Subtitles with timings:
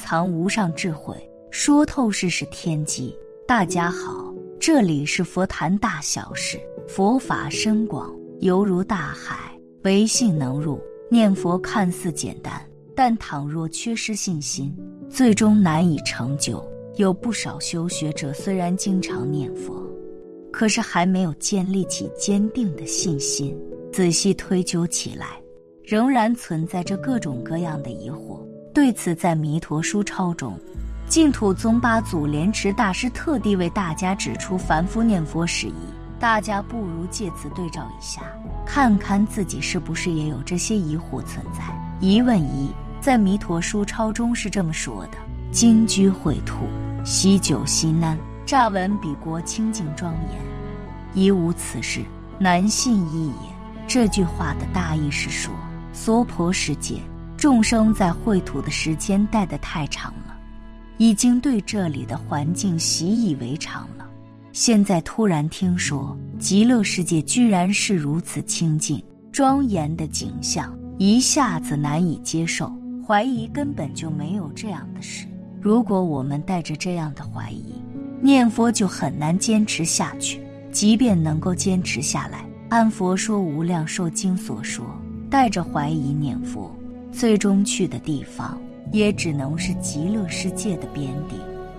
[0.00, 1.14] 藏无上智慧，
[1.50, 3.14] 说透世事天机。
[3.46, 6.58] 大家好，这里是佛谈大小事，
[6.88, 8.10] 佛法深广，
[8.40, 10.80] 犹如大海，唯信能入。
[11.10, 12.64] 念佛看似简单，
[12.94, 14.74] 但倘若缺失信心，
[15.10, 16.64] 最终难以成就。
[16.96, 19.84] 有不少修学者虽然经常念佛，
[20.50, 23.56] 可是还没有建立起坚定的信心。
[23.92, 25.42] 仔细推究起来，
[25.84, 28.40] 仍然存在着各种各样的疑惑。
[28.72, 30.58] 对此，在《弥陀书钞》中，
[31.08, 35.74] 净土宗八祖莲池大师特地为大家指出凡夫念佛事宜。
[36.20, 38.20] 大家不如借此对照一下，
[38.66, 41.64] 看看自己是不是也有这些疑惑存在。
[41.98, 42.70] 疑问一，
[43.00, 45.18] 在《弥陀书钞》中是这么说的
[45.50, 46.66] ：“今居秽土，
[47.04, 50.40] 喜酒西难，乍闻彼国清净庄严，
[51.14, 52.02] 疑无此事，
[52.38, 53.34] 难信一也。”
[53.88, 55.52] 这句话的大意是说，
[55.92, 57.00] 娑婆世界。
[57.40, 60.36] 众生在秽土的时间待得太长了，
[60.98, 64.06] 已经对这里的环境习以为常了。
[64.52, 72.70] 现在突然听说极乐世界居然是如此清净庄严的景象，一下子难以接受，
[73.08, 75.26] 怀疑根本就没有这样的事。
[75.62, 77.72] 如果我们带着这样的怀疑
[78.20, 80.42] 念佛，就很难坚持下去。
[80.70, 84.84] 即便能够坚持下来，按《佛说无量寿经》所说，
[85.30, 86.70] 带着怀疑念佛。
[87.12, 88.60] 最终去的地方
[88.92, 91.36] 也只能是极乐世界的边地。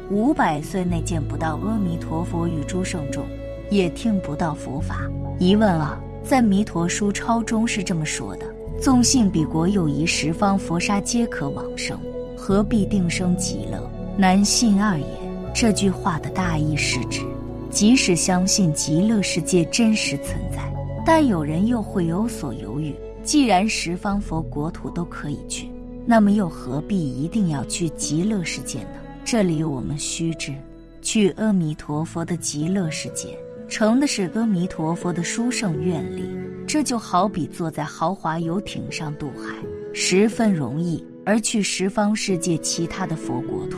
[0.09, 3.23] 五百岁内见不到阿弥陀佛与诸圣众，
[3.69, 5.09] 也听不到佛法。
[5.39, 8.45] 疑问啊，在《弥陀书钞》中是这么说的：
[8.81, 11.97] 纵信彼国有一十方佛刹皆可往生，
[12.35, 13.89] 何必定生极乐？
[14.17, 15.05] 难信二也。
[15.53, 17.21] 这句话的大意是指，
[17.69, 20.61] 即使相信极乐世界真实存在，
[21.05, 22.93] 但有人又会有所犹豫。
[23.23, 25.69] 既然十方佛国土都可以去，
[26.05, 28.99] 那么又何必一定要去极乐世界呢？
[29.23, 30.53] 这里我们须知，
[31.01, 33.37] 去阿弥陀佛的极乐世界，
[33.69, 36.23] 乘的是阿弥陀佛的殊胜愿力。
[36.67, 39.55] 这就好比坐在豪华游艇上渡海，
[39.93, 43.77] 十分容易；而去十方世界其他的佛国土，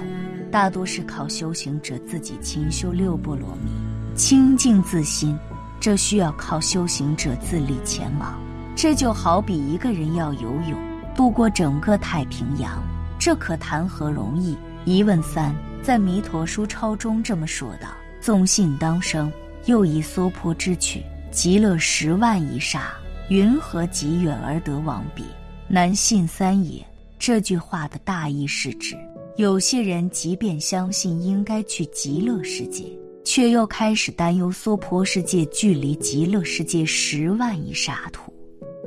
[0.52, 3.72] 大多是靠修行者自己勤修六波罗蜜，
[4.16, 5.38] 清净自心，
[5.80, 8.40] 这需要靠修行者自力前往。
[8.76, 10.78] 这就好比一个人要游泳
[11.16, 12.84] 渡过整个太平洋，
[13.20, 14.58] 这可谈何容易？
[14.84, 17.88] 疑问三，在《弥陀书钞》中这么说道
[18.20, 19.32] ：“纵信当生，
[19.66, 22.92] 又以娑婆之趣，极乐十万亿刹，
[23.30, 25.24] 云何极远而得往彼？
[25.68, 26.84] 难信三也。”
[27.18, 28.98] 这句话的大意是指，
[29.38, 32.84] 有些人即便相信应该去极乐世界，
[33.24, 38.33] 却又开始担忧娑婆世界距离极乐世界十万亿刹土。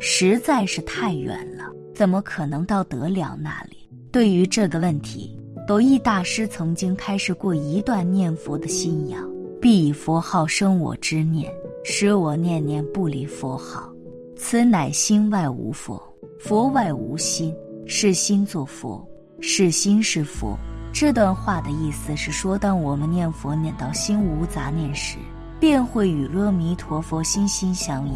[0.00, 1.64] 实在是太远了，
[1.94, 3.76] 怎么可能到得了那里？
[4.12, 9.26] 对于这个问题，斗义大师曾经开始过一段念佛的信仰：
[9.60, 11.50] 必以佛号生我之念，
[11.84, 13.90] 使我念念不离佛号。
[14.36, 16.00] 此乃心外无佛，
[16.38, 17.54] 佛外无心，
[17.86, 19.02] 是心作佛，
[19.40, 20.56] 是心是佛。
[20.92, 25.16] 这段话的意思是说，当我们念佛念到心无杂念时，
[25.58, 28.14] 便会与阿弥陀佛心心相印。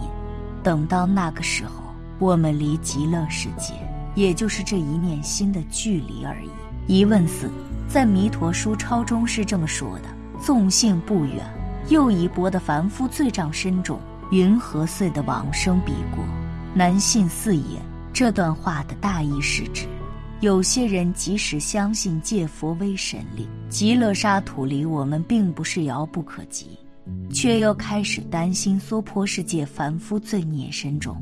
[0.62, 1.82] 等到那个时候，
[2.18, 3.74] 我们离极乐世界，
[4.14, 6.50] 也就是这一念心的距离而已。
[6.86, 7.50] 疑问四，
[7.88, 10.04] 在《弥陀书钞》中是这么说的
[10.40, 11.36] ：“纵性不远，
[11.88, 13.98] 又一波的凡夫罪障深重，
[14.30, 16.24] 云何遂的往生彼国？
[16.74, 17.80] 难信四也。”
[18.12, 19.86] 这段话的大意是指，
[20.40, 26.76] 有些人即使相信借佛威神力，极乐沙土离我们并不是遥不可及。
[27.32, 31.16] 却又开始担心娑婆世界凡夫罪孽深重，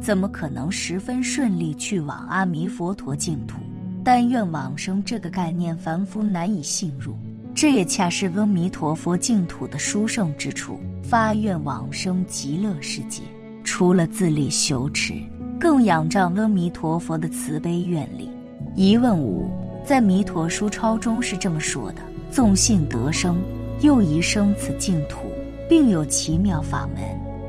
[0.00, 3.56] 怎么可能十分顺利去往阿弥陀佛净土？
[4.02, 7.14] 但愿往生这个概念，凡夫难以信入。
[7.54, 10.80] 这也恰是阿弥陀佛净土的殊胜之处。
[11.02, 13.22] 发愿往生极乐世界，
[13.64, 15.14] 除了自力修持，
[15.58, 18.30] 更仰仗阿弥陀佛的慈悲愿力。
[18.76, 19.50] 疑问五，
[19.84, 23.36] 在《弥陀书钞》中是这么说的：纵信得生。
[23.80, 25.32] 又一生此净土，
[25.68, 27.02] 并有奇妙法门，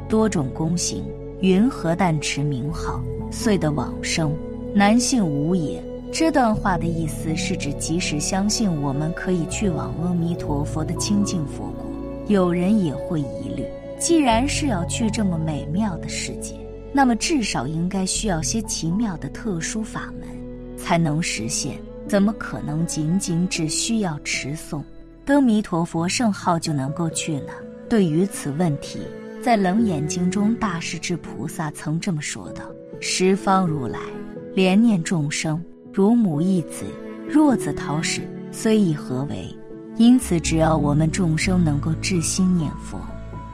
[0.07, 1.03] 多种功行。
[1.41, 3.01] 云何但持名号，
[3.31, 4.31] 遂得往生？
[4.73, 5.83] 难信无也。
[6.11, 11.85] 这段话的意思是指，即使相信我们可以去往阿弥陀佛的清净佛国，
[12.27, 13.65] 有人也会疑虑：
[13.97, 16.53] 既然是要去这么美妙的世界，
[16.93, 20.29] 那么至少应该需要些奇妙的特殊法门，
[20.77, 21.75] 才能实现。
[22.07, 24.81] 怎么可能仅仅只需要持诵？
[25.31, 27.53] 阿弥陀佛圣号就能够去呢？
[27.89, 28.99] 对于此问题，
[29.41, 32.65] 在《楞严经》中，大势至菩萨曾这么说道
[32.99, 33.97] ：“十方如来
[34.53, 35.63] 怜念众生，
[35.93, 36.83] 如母忆子，
[37.29, 39.47] 若子讨使，虽以何为？
[39.95, 42.99] 因此，只要我们众生能够至心念佛，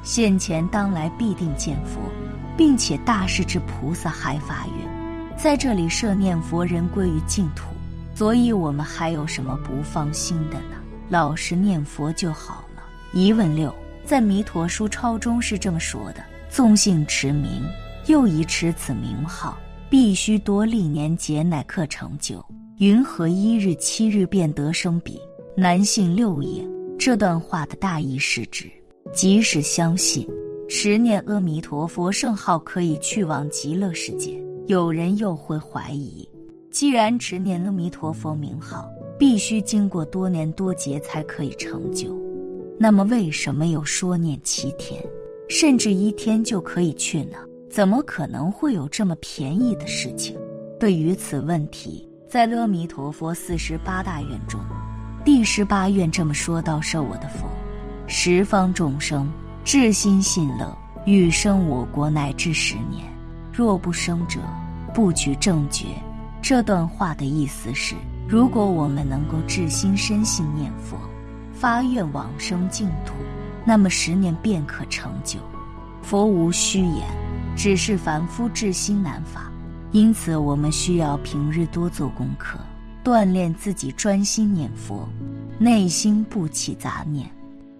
[0.01, 2.01] 现前当来必定见佛，
[2.57, 7.67] 并且大势至菩萨还发愿，在这里设念佛人归于净土。
[8.15, 10.76] 所以我们还有什么不放心的呢？
[11.09, 12.83] 老实念佛就好了。
[13.13, 13.73] 疑问六，
[14.05, 17.63] 在《弥陀书钞》中是这么说的：纵性持名，
[18.07, 19.57] 又以持此名号，
[19.89, 22.43] 必须多历年劫，乃可成就。
[22.77, 25.19] 云何一日七日便得生彼？
[25.55, 26.63] 难信六也。
[26.99, 28.69] 这段话的大意是指，
[29.13, 30.27] 即使相信
[30.67, 36.27] 持念阿弥陀佛圣号可以去往极乐世界，有人又会怀疑。
[36.71, 38.87] 既然持念阿弥陀佛名号
[39.17, 42.15] 必须经过多年多劫才可以成就，
[42.79, 45.03] 那么为什么又说念七天，
[45.49, 47.37] 甚至一天就可以去呢？
[47.69, 50.37] 怎么可能会有这么便宜的事情？
[50.79, 54.59] 对于此问题，在阿弥陀佛四十八大愿中，
[55.25, 57.47] 第十八愿这么说道：“受我的佛，
[58.07, 59.29] 十方众生
[59.65, 63.03] 至心信乐，欲生我国乃至十年，
[63.51, 64.39] 若不生者，
[64.93, 65.87] 不取正觉。”
[66.41, 67.95] 这段话的意思是：
[68.27, 70.97] 如果我们能够至心深信念佛，
[71.53, 73.13] 发愿往生净土，
[73.65, 75.39] 那么十年便可成就。
[76.01, 77.03] 佛无虚言，
[77.55, 79.49] 只是凡夫至心难发。
[79.93, 82.59] 因此，我们需要平日多做功课，
[83.01, 85.07] 锻炼自己专心念佛，
[85.57, 87.29] 内心不起杂念，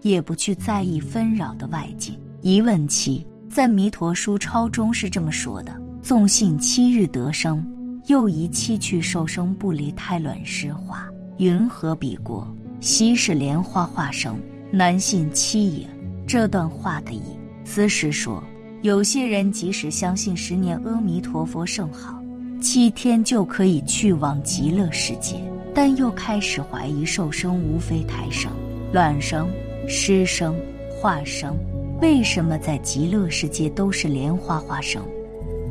[0.02, 2.18] 也不去在意纷扰的外境。
[2.42, 7.66] 疑问七，在《弥陀书钞》中是这么说的：纵信七日得生。
[8.07, 11.09] 又疑七去受生，不离胎卵湿化。
[11.39, 12.48] 云何彼国？
[12.80, 14.39] 昔是莲花化生，
[14.71, 15.86] 难信七也。
[16.25, 17.21] 这段话的意
[17.65, 18.42] 思是说，
[18.81, 22.18] 有些人即使相信十年阿弥陀佛圣号，
[22.62, 25.36] 七天就可以去往极乐世界，
[25.75, 28.50] 但又开始怀疑受生无非胎生、
[28.94, 29.50] 卵生、
[29.86, 30.56] 湿生、
[30.89, 31.57] 化生，
[32.01, 35.03] 为什么在极乐世界都是莲花化生？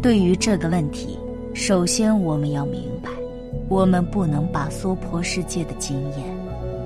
[0.03, 1.19] 对于这个问题。
[1.59, 3.09] 首先，我们要明白，
[3.71, 6.19] 我们不能把娑婆世界的经验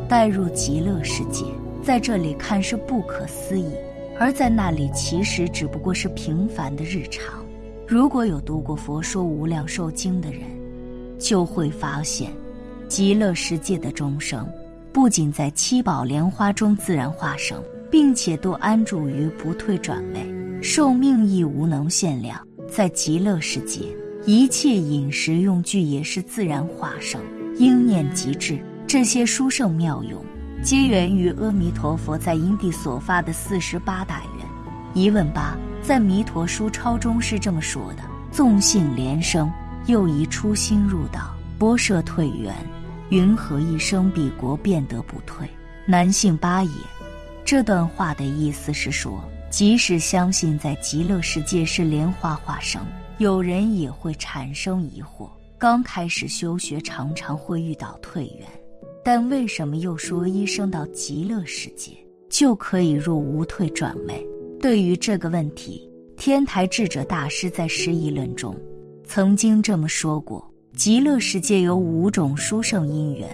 [0.08, 1.44] 带入极乐世界，
[1.82, 3.68] 在这里看是不可思议，
[4.16, 7.44] 而在那里其实只不过是平凡的日常。
[7.84, 10.42] 如果有读过《佛说无量寿经》的人，
[11.18, 12.30] 就会发现，
[12.88, 14.48] 极乐世界的众生
[14.92, 22.40] 不仅在七宝莲花中自然化生，并且都安住于不退转位，寿命亦无能限量。
[22.70, 23.80] 在极乐世界。
[24.26, 27.20] 一切饮食用具也是自然化生，
[27.56, 28.62] 应念即至。
[28.86, 30.22] 这些殊胜妙用，
[30.62, 34.46] 皆源于阿弥陀佛在因地所发的四十八大愿。
[34.92, 39.50] 疑问八，在《弥陀书钞》中是这么说的：纵信连生，
[39.86, 42.54] 又宜初心入道，波设退缘，
[43.08, 45.48] 云何一生彼国变得不退？
[45.86, 46.70] 难信八也。
[47.42, 52.84] 这段话的意思是说，即使相信在极乐世界是莲花化生。
[53.20, 55.28] 有人也会产生疑惑，
[55.58, 58.48] 刚开始修学常常会遇到退缘，
[59.04, 61.92] 但为什么又说一生到极乐世界
[62.30, 64.26] 就可以入无退转位？
[64.58, 65.86] 对于这个问题，
[66.16, 68.56] 天台智者大师在《释疑论》中
[69.04, 73.28] 曾经这么说过：极乐世界有五种殊胜因缘，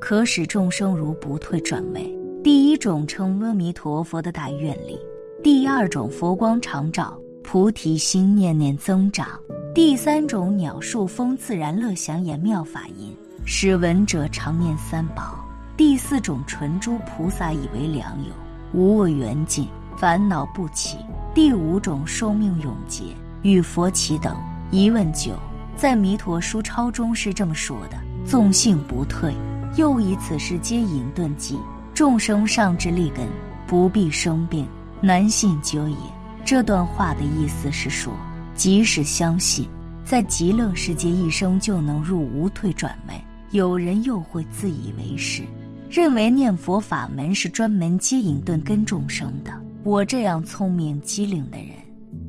[0.00, 2.16] 可使众生如不退转位。
[2.44, 4.96] 第一种称阿弥陀佛的大愿力，
[5.42, 7.18] 第二种佛光常照。
[7.42, 9.26] 菩提心念念增长。
[9.74, 15.38] 第三种鸟树风自然乐祥言妙法音，使闻者常念三宝。
[15.76, 18.32] 第四种纯珠菩萨以为良友，
[18.72, 20.98] 无我缘尽，烦恼不起。
[21.34, 23.04] 第五种寿命永劫，
[23.42, 24.36] 与佛齐等。
[24.70, 25.32] 疑问九，
[25.76, 29.34] 在《弥陀书钞》中是这么说的：纵性不退，
[29.76, 31.58] 又以此事皆隐遁迹，
[31.94, 33.26] 众生上至利根，
[33.66, 34.66] 不必生病，
[35.00, 35.96] 难信究也。
[36.44, 38.12] 这段话的意思是说，
[38.54, 39.66] 即使相信
[40.04, 43.16] 在极乐世界一生就能入无退转门，
[43.52, 45.42] 有人又会自以为是，
[45.88, 49.52] 认为念佛法门是专门接引顿根众生的。
[49.84, 51.70] 我这样聪明机灵的人，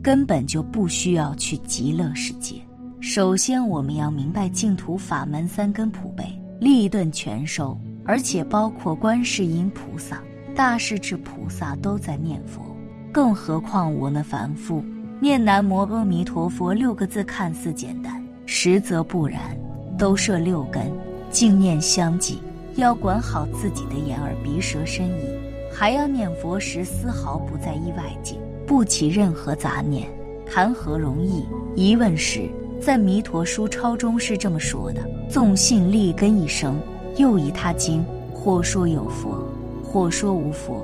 [0.02, 2.56] 根本就不需要去极乐世界。
[3.02, 6.24] 首先，我们要明白净土法门三根普被，
[6.60, 10.22] 利顿全收，而且包括观世音菩萨、
[10.56, 12.73] 大势至菩萨都在念佛。
[13.14, 14.84] 更何况我们凡夫
[15.20, 19.56] 念南无阿弥陀佛六个字看似简单，实则不然，
[20.00, 20.92] 都设六根，
[21.30, 22.40] 净念相继，
[22.76, 25.30] 要管好自己的眼耳鼻舌身意，
[25.72, 30.10] 还要念佛时丝毫不在意外境，不起任何杂念，
[30.52, 31.46] 谈何容易？
[31.76, 32.50] 疑问时，
[32.82, 36.80] 在《弥陀书钞》中是这么说的：纵信立根一生，
[37.18, 38.04] 又以他经，
[38.34, 39.48] 或说有佛，
[39.84, 40.84] 或说无佛，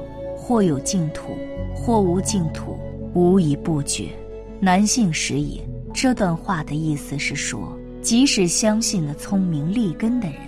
[0.50, 1.38] 或有净土，
[1.75, 2.75] 或无净土，
[3.13, 4.10] 无以不觉，
[4.60, 5.62] 难信实也。
[5.94, 10.39] 这段话的意思是说，即使相信了聪明立根的人，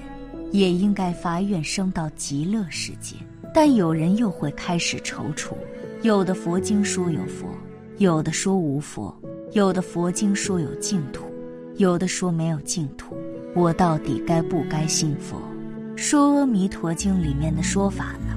[0.50, 3.16] 也应该发愿升到极乐世界。
[3.54, 5.52] 但有人又会开始踌躇，
[6.02, 7.48] 有的佛经说有佛，
[8.00, 9.16] 有的说无佛，
[9.52, 11.26] 有的佛经说有净土，
[11.78, 13.16] 有的说没有净土。
[13.54, 15.40] 我到底该不该信佛？
[15.96, 18.31] 说《阿弥陀经》里面的说法呢？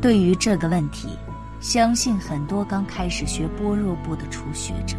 [0.00, 1.08] 对于这个问题，
[1.60, 4.96] 相信很多刚开始学般若部的初学者，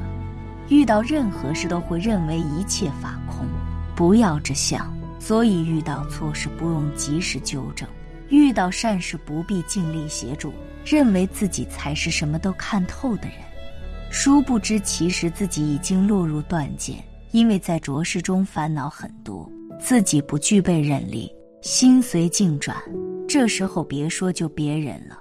[0.67, 3.47] 遇到任何事都会认为一切法空，
[3.95, 4.93] 不要这想。
[5.21, 7.87] 所以遇到错事不用及时纠正，
[8.29, 10.53] 遇到善事不必尽力协助，
[10.85, 13.33] 认为自己才是什么都看透的人。
[14.11, 19.49] 殊不知，其实自己已经落入断见，因为在浊世中烦恼很多。
[19.79, 21.29] 自己不具备忍力，
[21.61, 22.75] 心随境转，
[23.29, 25.15] 这时候别说救别人了，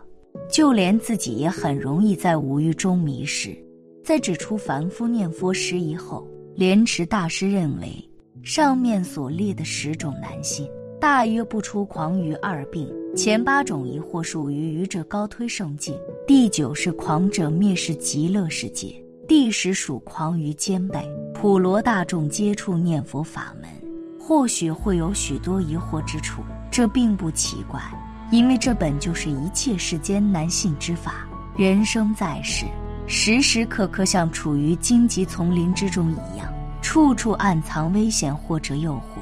[0.51, 3.55] 就连自己也很容易在五欲中迷失。
[4.03, 8.03] 在指出凡夫念佛失仪后，莲池大师认为，
[8.43, 10.67] 上面所列的十种难信，
[10.99, 12.89] 大约不出狂愚二病。
[13.15, 15.95] 前八种疑惑属于愚者高推圣境，
[16.27, 18.95] 第九是狂者蔑视极乐世界，
[19.29, 20.99] 第十属狂于兼备。
[21.35, 23.69] 普罗大众接触念佛法门。
[24.19, 27.81] 或许会有许多疑惑之处，这并不奇怪，
[28.31, 31.27] 因为这本就是一切世间难信之法。
[31.57, 32.67] 人生在世，
[33.07, 36.47] 时时刻刻像处于荆棘丛林之中一样，
[36.81, 39.21] 处处暗藏危险或者诱惑。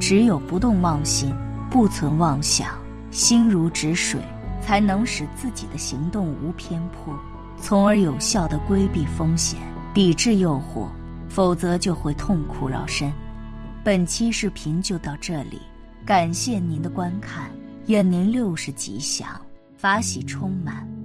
[0.00, 1.34] 只有不动妄心，
[1.70, 2.70] 不存妄想，
[3.10, 4.20] 心如止水，
[4.60, 7.14] 才能使自己的行动无偏颇，
[7.60, 9.60] 从而有效地规避风险，
[9.94, 10.86] 抵制诱惑。
[11.28, 13.12] 否则就会痛苦绕身。
[13.84, 15.60] 本期视频就到这里，
[16.06, 17.50] 感谢您的观看，
[17.86, 19.28] 愿您六十吉祥，
[19.76, 20.95] 法喜充满。